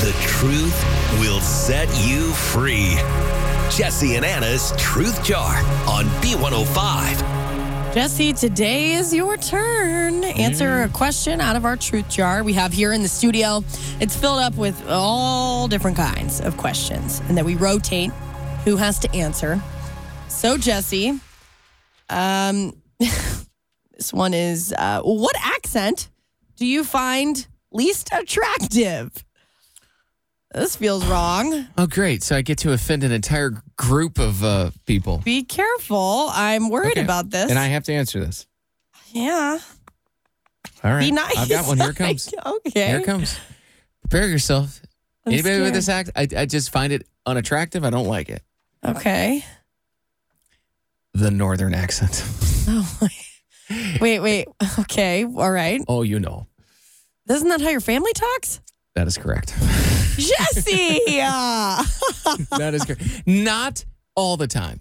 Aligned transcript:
The 0.00 0.12
truth 0.22 1.20
will 1.20 1.40
set 1.42 1.86
you 2.08 2.32
free. 2.32 2.94
Jesse 3.70 4.16
and 4.16 4.24
Anna's 4.24 4.72
Truth 4.78 5.22
Jar 5.22 5.58
on 5.86 6.06
B105. 6.22 7.92
Jesse, 7.92 8.32
today 8.32 8.92
is 8.92 9.12
your 9.12 9.36
turn. 9.36 10.24
Answer 10.24 10.84
a 10.84 10.88
question 10.88 11.42
out 11.42 11.54
of 11.54 11.66
our 11.66 11.76
truth 11.76 12.08
jar 12.08 12.42
we 12.42 12.54
have 12.54 12.72
here 12.72 12.94
in 12.94 13.02
the 13.02 13.08
studio. 13.08 13.62
It's 14.00 14.16
filled 14.16 14.38
up 14.38 14.54
with 14.54 14.88
all 14.88 15.68
different 15.68 15.98
kinds 15.98 16.40
of 16.40 16.56
questions, 16.56 17.20
and 17.28 17.36
then 17.36 17.44
we 17.44 17.56
rotate 17.56 18.10
who 18.64 18.76
has 18.76 18.98
to 19.00 19.14
answer. 19.14 19.62
So, 20.28 20.56
Jesse, 20.56 21.20
um, 22.08 22.72
this 22.98 24.14
one 24.14 24.32
is 24.32 24.72
uh, 24.78 25.02
what 25.02 25.36
accent 25.42 26.08
do 26.56 26.64
you 26.64 26.84
find 26.84 27.46
least 27.70 28.08
attractive? 28.14 29.26
This 30.52 30.74
feels 30.74 31.06
wrong. 31.06 31.68
Oh, 31.78 31.86
great. 31.86 32.22
So 32.24 32.34
I 32.36 32.42
get 32.42 32.58
to 32.58 32.72
offend 32.72 33.04
an 33.04 33.12
entire 33.12 33.62
group 33.76 34.18
of 34.18 34.42
uh, 34.42 34.70
people. 34.84 35.18
Be 35.18 35.44
careful. 35.44 36.28
I'm 36.32 36.70
worried 36.70 36.92
Okay. 36.92 37.02
about 37.02 37.30
this. 37.30 37.50
And 37.50 37.58
I 37.58 37.66
have 37.66 37.84
to 37.84 37.92
answer 37.92 38.18
this. 38.18 38.46
yeah. 39.12 39.58
All 40.82 40.90
right. 40.92 41.00
Be 41.00 41.12
nice. 41.12 41.36
I've 41.38 41.48
got 41.48 41.66
one. 41.66 41.78
Here 41.78 41.90
it 41.90 41.96
comes. 41.96 42.34
okay. 42.44 42.86
Here 42.88 42.98
it 42.98 43.04
comes. 43.04 43.38
Prepare 44.08 44.28
yourself. 44.28 44.80
I'm 45.26 45.34
Anybody 45.34 45.60
with 45.60 45.74
this 45.74 45.88
act, 45.88 46.10
I, 46.16 46.26
I 46.36 46.46
just 46.46 46.70
find 46.72 46.92
it 46.92 47.06
unattractive. 47.26 47.84
I 47.84 47.90
don't 47.90 48.06
like 48.06 48.28
it. 48.28 48.42
Okay. 48.84 49.44
The 51.14 51.30
northern 51.30 51.74
accent. 51.74 52.24
Oh, 52.72 53.08
wait, 54.00 54.20
wait. 54.20 54.46
Okay. 54.80 55.24
All 55.24 55.50
right. 55.50 55.80
Oh, 55.88 56.02
you 56.02 56.20
know. 56.20 56.46
Isn't 57.28 57.48
that 57.48 57.60
how 57.60 57.70
your 57.70 57.80
family 57.80 58.12
talks? 58.12 58.60
That 58.94 59.06
is 59.08 59.16
correct. 59.18 59.54
Jesse! 60.20 61.00
That 62.58 62.72
is 62.74 62.84
correct. 62.84 63.02
Not 63.26 63.84
all 64.14 64.36
the 64.36 64.46
time. 64.46 64.80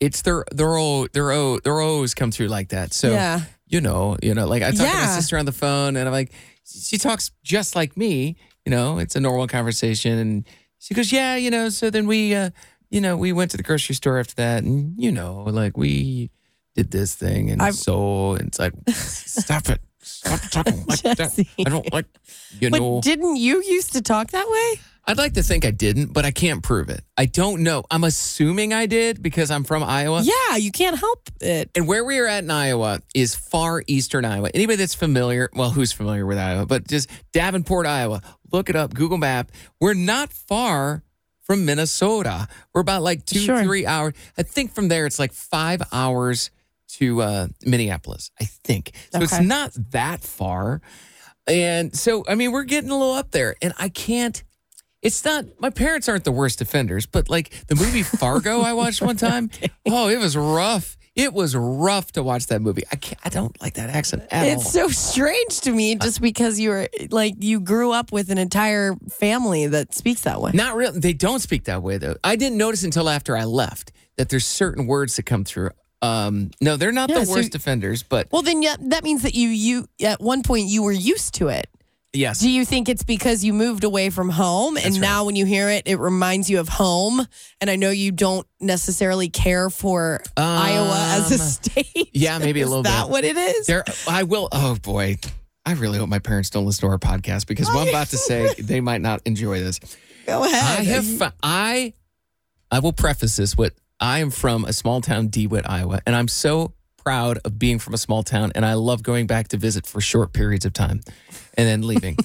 It's 0.00 0.22
their 0.22 0.44
their 0.52 0.76
o 0.76 1.06
their 1.12 1.30
o 1.32 1.58
their 1.60 1.80
O's 1.80 2.14
come 2.14 2.30
through 2.30 2.48
like 2.48 2.68
that. 2.70 2.92
So 2.94 3.10
Yeah. 3.10 3.42
you 3.66 3.80
know, 3.80 4.16
you 4.22 4.34
know, 4.34 4.46
like 4.46 4.62
I 4.62 4.70
talk 4.70 4.78
to 4.90 4.94
my 5.06 5.06
sister 5.06 5.36
on 5.38 5.44
the 5.46 5.52
phone 5.52 5.96
and 5.96 6.08
I'm 6.08 6.12
like, 6.12 6.32
she 6.64 6.96
talks 6.98 7.30
just 7.42 7.76
like 7.76 7.96
me, 7.96 8.36
you 8.64 8.70
know, 8.70 8.98
it's 8.98 9.14
a 9.16 9.20
normal 9.20 9.46
conversation. 9.46 10.18
And 10.18 10.46
she 10.78 10.94
goes, 10.94 11.12
Yeah, 11.12 11.36
you 11.36 11.50
know, 11.50 11.68
so 11.68 11.90
then 11.90 12.06
we 12.06 12.34
uh, 12.34 12.50
you 12.90 13.00
know, 13.00 13.16
we 13.16 13.32
went 13.32 13.50
to 13.52 13.56
the 13.56 13.62
grocery 13.62 13.94
store 13.94 14.18
after 14.18 14.34
that 14.36 14.64
and 14.64 14.94
you 14.98 15.12
know, 15.12 15.42
like 15.44 15.76
we 15.76 16.30
did 16.74 16.90
this 16.90 17.14
thing 17.14 17.50
and 17.50 17.60
I've- 17.62 17.76
so 17.76 18.32
and 18.32 18.48
it's 18.48 18.58
like 18.58 18.72
stop 18.88 19.68
it. 19.68 19.80
Stop 20.02 20.40
talking 20.50 20.84
like 20.86 21.02
that. 21.02 21.20
I 21.58 21.64
don't 21.70 21.92
like 21.92 22.06
you 22.58 22.70
but 22.70 22.80
know 22.80 23.00
didn't 23.02 23.36
you 23.36 23.62
used 23.62 23.92
to 23.92 24.00
talk 24.00 24.30
that 24.30 24.48
way? 24.48 24.80
I'd 25.06 25.18
like 25.18 25.32
to 25.34 25.42
think 25.42 25.64
I 25.64 25.70
didn't, 25.72 26.12
but 26.12 26.24
I 26.24 26.30
can't 26.30 26.62
prove 26.62 26.88
it. 26.88 27.02
I 27.16 27.26
don't 27.26 27.62
know. 27.62 27.82
I'm 27.90 28.04
assuming 28.04 28.72
I 28.72 28.86
did 28.86 29.22
because 29.22 29.50
I'm 29.50 29.64
from 29.64 29.82
Iowa. 29.82 30.22
Yeah, 30.22 30.56
you 30.56 30.70
can't 30.70 30.98
help 30.98 31.28
it. 31.40 31.70
And 31.74 31.88
where 31.88 32.04
we 32.04 32.18
are 32.18 32.26
at 32.26 32.44
in 32.44 32.50
Iowa 32.50 33.00
is 33.14 33.34
far 33.34 33.82
eastern 33.86 34.24
Iowa. 34.24 34.50
Anybody 34.54 34.76
that's 34.76 34.94
familiar, 34.94 35.50
well, 35.54 35.70
who's 35.70 35.90
familiar 35.92 36.26
with 36.26 36.38
Iowa, 36.38 36.66
but 36.66 36.86
just 36.86 37.10
Davenport, 37.32 37.86
Iowa, 37.86 38.22
look 38.52 38.68
it 38.70 38.76
up, 38.76 38.94
Google 38.94 39.18
Map. 39.18 39.50
We're 39.80 39.94
not 39.94 40.32
far 40.32 41.02
from 41.42 41.64
Minnesota. 41.64 42.46
We're 42.72 42.82
about 42.82 43.02
like 43.02 43.24
two, 43.26 43.40
Sure. 43.40 43.62
three 43.64 43.86
hours. 43.86 44.12
I 44.38 44.42
think 44.44 44.72
from 44.74 44.88
there 44.88 45.06
it's 45.06 45.18
like 45.18 45.32
five 45.32 45.82
hours 45.92 46.50
to 46.90 47.22
uh, 47.22 47.46
Minneapolis, 47.64 48.30
I 48.40 48.44
think. 48.44 48.92
So 49.12 49.20
it's 49.22 49.40
not 49.40 49.72
that 49.90 50.20
far. 50.22 50.80
And 51.46 51.96
so, 51.96 52.24
I 52.28 52.34
mean, 52.36 52.52
we're 52.52 52.64
getting 52.64 52.90
a 52.90 52.96
little 52.96 53.14
up 53.14 53.30
there. 53.32 53.56
And 53.62 53.72
I 53.78 53.88
can't, 53.88 54.42
it's 55.02 55.24
not, 55.24 55.44
my 55.58 55.70
parents 55.70 56.08
aren't 56.08 56.24
the 56.24 56.32
worst 56.32 56.60
offenders, 56.60 57.06
but 57.06 57.28
like 57.30 57.66
the 57.68 57.74
movie 57.74 58.02
Fargo 58.02 58.60
I 58.60 58.72
watched 58.74 59.00
one 59.02 59.16
time, 59.28 59.50
oh, 59.86 60.08
it 60.08 60.18
was 60.18 60.36
rough. 60.36 60.96
It 61.16 61.32
was 61.34 61.56
rough 61.56 62.12
to 62.12 62.22
watch 62.22 62.46
that 62.46 62.62
movie. 62.62 62.84
I 62.92 62.96
can't, 62.96 63.18
I 63.24 63.30
don't 63.30 63.60
like 63.60 63.74
that 63.74 63.90
accent 63.90 64.22
at 64.30 64.44
all. 64.44 64.48
It's 64.60 64.72
so 64.72 64.88
strange 64.88 65.60
to 65.62 65.72
me 65.72 65.96
just 65.96 66.20
because 66.20 66.60
you 66.60 66.70
were 66.70 66.88
like 67.10 67.34
you 67.40 67.60
grew 67.60 67.90
up 67.90 68.12
with 68.12 68.30
an 68.30 68.38
entire 68.38 68.94
family 69.10 69.66
that 69.66 69.92
speaks 69.92 70.22
that 70.22 70.40
way. 70.40 70.52
Not 70.54 70.76
real. 70.76 70.92
They 70.92 71.12
don't 71.12 71.40
speak 71.40 71.64
that 71.64 71.82
way 71.82 71.98
though. 71.98 72.14
I 72.22 72.36
didn't 72.36 72.58
notice 72.58 72.84
until 72.84 73.08
after 73.08 73.36
I 73.36 73.44
left 73.44 73.90
that 74.18 74.28
there's 74.28 74.46
certain 74.46 74.86
words 74.86 75.16
that 75.16 75.24
come 75.26 75.44
through. 75.44 75.70
Um, 76.00 76.52
no, 76.60 76.76
they're 76.76 76.92
not 76.92 77.10
Yeah, 77.10 77.18
the 77.20 77.26
so- 77.26 77.32
worst 77.32 77.54
offenders, 77.56 78.02
but 78.04 78.28
Well, 78.30 78.42
then 78.42 78.62
yeah, 78.62 78.76
that 78.80 79.02
means 79.02 79.22
that 79.22 79.34
you 79.34 79.48
you 79.48 79.86
at 80.02 80.20
one 80.20 80.42
point 80.44 80.68
you 80.68 80.84
were 80.84 80.92
used 80.92 81.34
to 81.34 81.48
it. 81.48 81.66
Yes, 82.12 82.40
Do 82.40 82.50
you 82.50 82.64
think 82.64 82.88
it's 82.88 83.02
because 83.04 83.44
you 83.44 83.52
moved 83.52 83.84
away 83.84 84.10
from 84.10 84.28
home 84.30 84.76
and 84.76 84.92
right. 84.94 85.00
now 85.00 85.24
when 85.24 85.36
you 85.36 85.44
hear 85.46 85.68
it, 85.70 85.82
it 85.86 85.98
reminds 85.98 86.48
you 86.50 86.60
of 86.60 86.68
home? 86.68 87.26
And 87.60 87.70
I 87.70 87.76
know 87.76 87.90
you 87.90 88.12
don't 88.12 88.46
necessarily 88.60 89.28
care 89.28 89.70
for 89.70 90.22
Iowa 90.36 90.96
as 91.18 91.30
a 91.30 91.34
Um, 91.42 91.48
state. 91.50 92.10
yeah, 92.12 92.38
maybe 92.38 92.60
a 92.60 92.64
Is 92.64 92.68
little 92.70 92.82
that 92.84 93.04
bit. 93.04 93.10
what 93.10 93.24
it 93.24 93.36
is? 93.36 93.66
there. 93.66 93.84
I 94.08 94.22
will. 94.24 94.48
Oh 94.52 94.76
boy, 94.82 95.18
I 95.66 95.72
really 95.74 95.98
hope 95.98 96.08
my 96.08 96.18
parents 96.18 96.50
don't 96.50 96.66
listen 96.66 96.82
to 96.88 96.92
our 96.92 96.98
podcast 96.98 97.46
because 97.46 97.68
what 97.68 97.82
I'm 97.82 97.88
about 97.88 98.08
to 98.08 98.16
say, 98.18 98.54
they 98.58 98.80
might 98.80 99.00
not 99.00 99.20
enjoy 99.24 99.60
this. 99.60 99.78
Go 100.26 100.44
ahead. 100.44 100.78
I 100.80 100.82
have. 100.84 101.32
I. 101.42 101.92
I 102.72 102.78
will 102.78 102.92
preface 102.92 103.36
this 103.36 103.56
with 103.56 103.72
I 103.98 104.20
am 104.20 104.30
from 104.30 104.64
a 104.64 104.72
small 104.72 105.00
town, 105.00 105.28
DeWitt, 105.28 105.68
Iowa, 105.68 106.00
and 106.06 106.14
I'm 106.16 106.28
so 106.28 106.72
proud 107.04 107.38
of 107.44 107.58
being 107.58 107.78
from 107.78 107.94
a 107.94 107.98
small 107.98 108.22
town, 108.22 108.52
and 108.54 108.64
I 108.64 108.74
love 108.74 109.02
going 109.02 109.26
back 109.26 109.48
to 109.48 109.56
visit 109.56 109.86
for 109.86 110.00
short 110.00 110.32
periods 110.32 110.64
of 110.64 110.72
time, 110.72 111.00
and 111.54 111.66
then 111.68 111.82
leaving. 111.86 112.16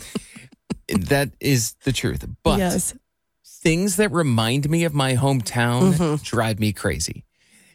that 0.89 1.31
is 1.39 1.75
the 1.83 1.91
truth. 1.91 2.25
But 2.43 2.59
yes. 2.59 2.93
things 3.45 3.95
that 3.95 4.11
remind 4.11 4.69
me 4.69 4.83
of 4.83 4.93
my 4.93 5.15
hometown 5.15 5.93
Mhm. 5.93 6.23
drive 6.23 6.59
me 6.59 6.71
crazy. 6.73 7.25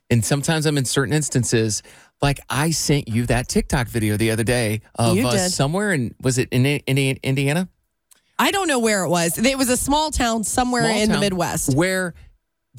And 0.08 0.24
sometimes 0.24 0.66
I'm 0.66 0.78
in 0.78 0.84
certain 0.84 1.12
instances, 1.14 1.82
like 2.22 2.38
I 2.48 2.70
sent 2.70 3.08
you 3.08 3.26
that 3.26 3.48
TikTok 3.48 3.88
video 3.88 4.16
the 4.16 4.30
other 4.30 4.44
day 4.44 4.82
of 4.96 5.16
You 5.16 5.26
uh, 5.28 5.32
did. 5.32 5.50
somewhere 5.50 5.92
in 5.92 6.14
was 6.20 6.38
it 6.38 6.48
in, 6.52 6.64
in 6.66 7.18
Indiana? 7.22 7.68
I 8.38 8.50
don't 8.52 8.68
know 8.68 8.78
where 8.78 9.04
it 9.04 9.08
was. 9.08 9.36
It 9.38 9.58
was 9.58 9.68
a 9.68 9.76
small 9.76 10.10
town 10.10 10.44
somewhere 10.44 10.84
Small 10.84 10.98
in 11.02 11.12
the 11.12 11.18
Midwest. 11.18 11.74
where 11.74 12.14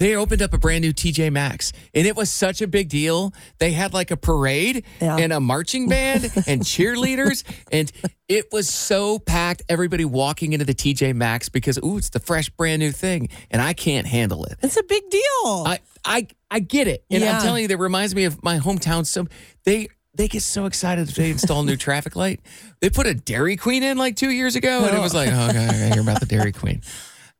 they 0.01 0.15
opened 0.15 0.41
up 0.41 0.51
a 0.51 0.57
brand 0.57 0.81
new 0.81 0.91
TJ 0.93 1.31
Maxx 1.31 1.71
and 1.93 2.07
it 2.07 2.15
was 2.15 2.31
such 2.31 2.59
a 2.61 2.67
big 2.67 2.89
deal. 2.89 3.33
They 3.59 3.71
had 3.71 3.93
like 3.93 4.09
a 4.09 4.17
parade 4.17 4.83
Yeah. 4.99 5.17
and 5.17 5.31
a 5.31 5.39
marching 5.39 5.87
band 5.87 6.23
and 6.47 6.61
cheerleaders 6.63 7.43
and 7.71 7.91
it 8.27 8.45
was 8.51 8.67
so 8.67 9.19
packed 9.19 9.61
everybody 9.69 10.03
walking 10.05 10.53
into 10.53 10.65
the 10.65 10.73
TJ 10.73 11.13
Maxx 11.15 11.49
because 11.49 11.77
ooh 11.83 11.97
it's 11.97 12.09
the 12.09 12.19
fresh 12.19 12.49
brand 12.49 12.79
new 12.79 12.91
thing 12.91 13.29
and 13.51 13.61
I 13.61 13.73
can't 13.73 14.07
handle 14.07 14.43
it. 14.45 14.57
It's 14.63 14.77
a 14.77 14.83
big 14.83 15.07
deal. 15.11 15.21
I 15.45 15.79
I 16.03 16.27
I 16.49 16.59
get 16.61 16.87
it. 16.87 17.03
And 17.11 17.21
Yeah. 17.21 17.35
I'm 17.37 17.43
telling 17.43 17.61
you 17.61 17.67
that 17.67 17.77
reminds 17.77 18.15
me 18.15 18.23
of 18.23 18.41
my 18.43 18.57
hometown 18.57 19.05
so 19.05 19.27
they 19.65 19.87
they 20.15 20.27
get 20.27 20.41
so 20.41 20.65
excited 20.65 21.07
if 21.09 21.15
they 21.15 21.29
install 21.29 21.61
a 21.61 21.65
new 21.65 21.77
traffic 21.77 22.15
light. 22.15 22.39
They 22.81 22.89
put 22.89 23.05
a 23.05 23.13
Dairy 23.13 23.55
Queen 23.55 23.83
in 23.83 23.97
like 23.97 24.17
two 24.17 24.29
years 24.31 24.57
ago, 24.57 24.83
and 24.83 24.97
it 24.97 24.99
was 24.99 25.13
like, 25.13 25.29
oh, 25.31 25.47
okay, 25.49 25.65
I 25.67 25.93
hear 25.93 26.01
about 26.01 26.19
the 26.19 26.25
Dairy 26.25 26.51
Queen. 26.51 26.81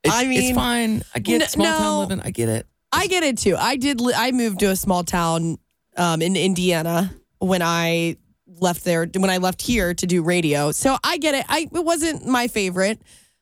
It's, 0.04 0.14
I 0.14 0.26
mean, 0.26 0.42
it's 0.42 0.56
fine. 0.56 1.02
I 1.14 1.18
get 1.18 1.42
n- 1.42 1.48
small 1.48 1.66
no. 1.66 1.78
town 1.78 1.98
living. 2.00 2.20
I 2.24 2.30
get 2.30 2.48
it. 2.48 2.66
I 2.92 3.06
get 3.06 3.22
it 3.22 3.38
too. 3.38 3.56
I 3.56 3.76
did. 3.76 4.00
Li- 4.00 4.14
I 4.16 4.32
moved 4.32 4.60
to 4.60 4.66
a 4.66 4.76
small 4.76 5.04
town 5.04 5.58
um, 5.96 6.22
in 6.22 6.36
Indiana 6.36 7.14
when 7.38 7.62
I 7.62 8.16
left 8.60 8.84
there 8.84 9.06
when 9.14 9.30
I 9.30 9.38
left 9.38 9.62
here 9.62 9.94
to 9.94 10.06
do 10.06 10.22
radio. 10.22 10.72
So 10.72 10.96
I 11.02 11.18
get 11.18 11.34
it. 11.34 11.46
I 11.48 11.68
it 11.72 11.84
wasn't 11.84 12.26
my 12.26 12.48
favorite. 12.48 13.00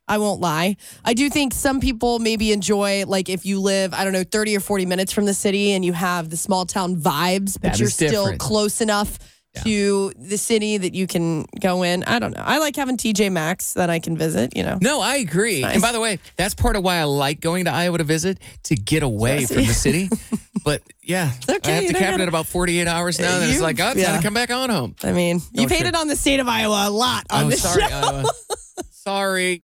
I 0.08 0.18
won't 0.18 0.40
lie. 0.40 0.76
I 1.04 1.14
do 1.14 1.30
think 1.30 1.54
some 1.54 1.78
people 1.78 2.18
maybe 2.18 2.52
enjoy 2.52 3.04
like 3.06 3.28
if 3.28 3.46
you 3.46 3.60
live, 3.60 3.94
I 3.94 4.02
don't 4.02 4.12
know, 4.12 4.24
30 4.24 4.56
or 4.56 4.60
40 4.60 4.84
minutes 4.86 5.12
from 5.12 5.24
the 5.24 5.34
city 5.34 5.70
and 5.72 5.84
you 5.84 5.92
have 5.92 6.30
the 6.30 6.36
small 6.36 6.66
town 6.66 6.96
vibes, 6.96 7.54
but 7.54 7.62
That 7.72 7.78
you're 7.78 7.88
still 7.88 8.36
close 8.36 8.80
enough 8.80 9.18
to 9.64 10.12
the 10.16 10.38
city 10.38 10.78
that 10.78 10.94
you 10.94 11.06
can 11.06 11.44
go 11.60 11.82
in. 11.82 12.04
I 12.04 12.18
don't 12.18 12.32
know. 12.36 12.42
I 12.44 12.58
like 12.58 12.76
having 12.76 12.96
TJ 12.96 13.32
Maxx 13.32 13.72
that 13.74 13.90
I 13.90 13.98
can 13.98 14.16
visit, 14.16 14.56
you 14.56 14.62
know. 14.62 14.78
No, 14.80 15.00
I 15.00 15.16
agree. 15.16 15.62
Nice. 15.62 15.74
And 15.74 15.82
by 15.82 15.92
the 15.92 16.00
way, 16.00 16.18
that's 16.36 16.54
part 16.54 16.76
of 16.76 16.84
why 16.84 16.96
I 16.98 17.04
like 17.04 17.40
going 17.40 17.64
to 17.64 17.72
Iowa 17.72 17.98
to 17.98 18.04
visit 18.04 18.38
to 18.64 18.74
get 18.76 19.02
away 19.02 19.46
from 19.46 19.56
the 19.56 19.64
city. 19.74 20.08
but 20.64 20.82
yeah, 21.02 21.32
okay, 21.48 21.72
I 21.72 21.74
have 21.74 21.82
you 21.82 21.88
to 21.88 21.92
don't 21.94 22.00
cap 22.00 22.08
it 22.08 22.12
gotta- 22.12 22.22
at 22.22 22.28
about 22.28 22.46
48 22.46 22.86
hours 22.86 23.18
now. 23.18 23.38
Then 23.40 23.50
it's 23.50 23.60
like, 23.60 23.80
oh, 23.80 23.90
it's 23.90 24.00
yeah. 24.00 24.16
to 24.16 24.22
come 24.22 24.34
back 24.34 24.50
on 24.50 24.70
home. 24.70 24.94
I 25.02 25.12
mean, 25.12 25.40
you've 25.52 25.68
shit. 25.70 25.78
hated 25.78 25.94
on 25.96 26.06
the 26.06 26.16
state 26.16 26.38
of 26.38 26.46
Iowa 26.48 26.84
a 26.86 26.90
lot 26.90 27.24
on 27.30 27.46
Oh, 27.46 27.48
this 27.50 27.62
sorry, 27.62 27.82
show. 27.82 27.88
Iowa. 27.88 28.24
sorry. 28.92 29.58